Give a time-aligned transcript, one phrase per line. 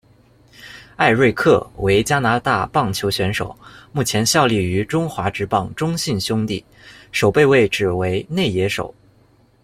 [0.95, 3.55] 艾锐克，为加拿大棒球选手，
[3.91, 6.65] 目前效力于中华职棒中信兄弟，
[7.11, 8.95] 守备位置为内野手。